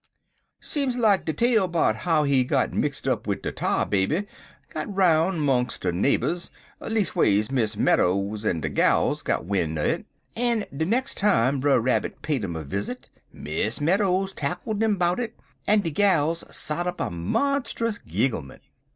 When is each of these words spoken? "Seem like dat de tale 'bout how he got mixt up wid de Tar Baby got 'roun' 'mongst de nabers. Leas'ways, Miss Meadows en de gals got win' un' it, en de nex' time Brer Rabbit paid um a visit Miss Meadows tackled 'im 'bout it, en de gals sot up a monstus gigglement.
"Seem 0.61 0.89
like 0.99 1.25
dat 1.25 1.35
de 1.35 1.47
tale 1.47 1.67
'bout 1.67 1.95
how 1.97 2.23
he 2.23 2.43
got 2.43 2.73
mixt 2.73 3.07
up 3.07 3.27
wid 3.27 3.43
de 3.43 3.51
Tar 3.51 3.85
Baby 3.85 4.25
got 4.73 4.91
'roun' 4.91 5.39
'mongst 5.39 5.81
de 5.83 5.91
nabers. 5.91 6.49
Leas'ways, 6.79 7.51
Miss 7.51 7.77
Meadows 7.77 8.43
en 8.43 8.61
de 8.61 8.69
gals 8.69 9.21
got 9.21 9.45
win' 9.45 9.77
un' 9.77 9.85
it, 9.85 10.05
en 10.35 10.65
de 10.75 10.85
nex' 10.87 11.13
time 11.13 11.59
Brer 11.59 11.79
Rabbit 11.79 12.23
paid 12.23 12.43
um 12.43 12.55
a 12.55 12.63
visit 12.63 13.11
Miss 13.31 13.79
Meadows 13.79 14.33
tackled 14.33 14.81
'im 14.81 14.95
'bout 14.97 15.19
it, 15.19 15.39
en 15.67 15.81
de 15.81 15.91
gals 15.91 16.43
sot 16.49 16.87
up 16.87 16.99
a 16.99 17.11
monstus 17.11 17.99
gigglement. 18.03 18.61